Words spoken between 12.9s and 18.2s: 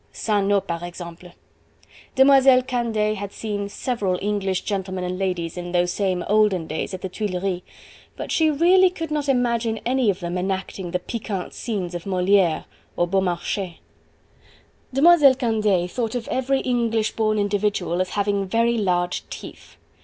or Beaumarchais. Demoiselle Candeille thought of every English born individual as